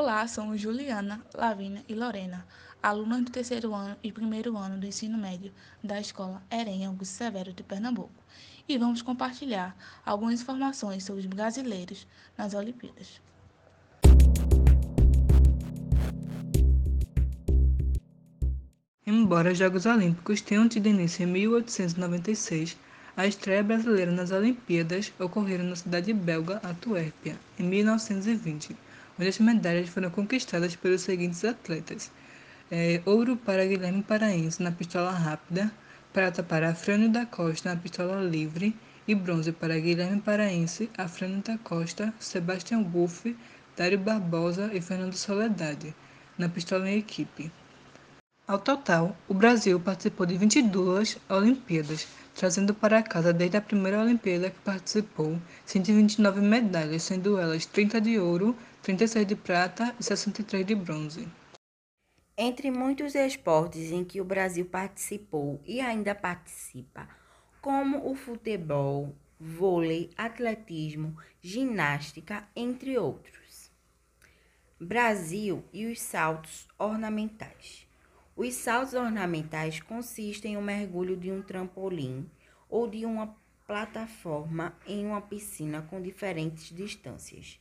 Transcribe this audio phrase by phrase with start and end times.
[0.00, 2.46] Olá, somos Juliana, Lavínia e Lorena,
[2.80, 5.50] alunas do terceiro ano e primeiro ano do ensino médio
[5.82, 8.22] da Escola Eren Augusto Severo de Pernambuco,
[8.68, 9.76] e vamos compartilhar
[10.06, 12.06] algumas informações sobre os brasileiros
[12.38, 13.20] nas Olimpíadas.
[19.04, 22.76] Embora os Jogos Olímpicos tenham tido início em 1896,
[23.16, 28.76] a estreia brasileira nas Olimpíadas ocorreu na cidade belga Antuérpia, em 1920,
[29.18, 32.10] onde as medalhas foram conquistadas pelos seguintes atletas:
[32.70, 35.72] é, ouro para Guilherme Paraense na pistola rápida,
[36.12, 38.76] prata para Afrânio da Costa na pistola livre
[39.06, 43.36] e bronze para Guilherme Paraense, Afrânio da Costa, Sebastião Buff,
[43.76, 45.94] Dário Barbosa e Fernando Soledade
[46.36, 47.50] na pistola em equipe.
[48.46, 52.06] Ao total, o Brasil participou de 22 Olimpíadas,
[52.38, 58.16] trazendo para casa desde a primeira Olimpíada que participou 129 medalhas, sendo elas 30 de
[58.16, 61.28] ouro, 36 de prata e 63 de bronze.
[62.36, 67.08] Entre muitos esportes em que o Brasil participou e ainda participa,
[67.60, 73.72] como o futebol, vôlei, atletismo, ginástica, entre outros.
[74.78, 77.88] Brasil e os saltos ornamentais.
[78.36, 82.30] Os saltos ornamentais consistem em um mergulho de um trampolim
[82.68, 87.60] ou de uma plataforma em uma piscina com diferentes distâncias.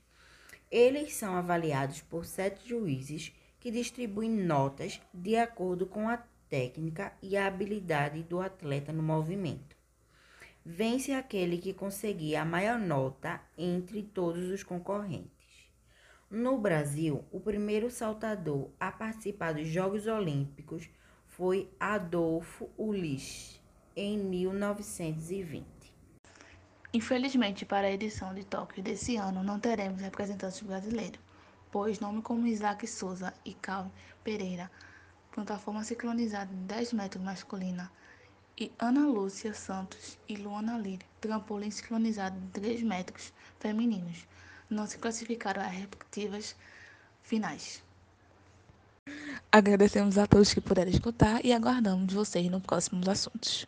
[0.72, 6.18] Eles são avaliados por sete juízes que distribuem notas de acordo com a
[6.50, 9.76] técnica e a habilidade do atleta no movimento.
[10.66, 15.32] Vence aquele que conseguir a maior nota entre todos os concorrentes.
[16.30, 20.90] No Brasil, o primeiro saltador a participar dos Jogos Olímpicos
[21.26, 23.57] foi Adolfo Ulis,
[23.98, 25.66] em 1920.
[26.94, 31.20] Infelizmente, para a edição de Tóquio desse ano, não teremos representantes brasileiros,
[31.72, 33.92] pois nomes como Isaac Souza e Cal
[34.24, 34.72] Pereira,
[35.32, 37.92] plataforma sincronizada de 10 metros masculina,
[38.60, 44.28] e Ana Lúcia Santos e Luana Lira, trampolim sincronizado de 3 metros femininos,
[44.70, 46.56] não se classificaram às respectivas
[47.24, 47.84] finais.
[49.52, 53.68] Agradecemos a todos que puderam escutar e aguardamos vocês nos próximos assuntos.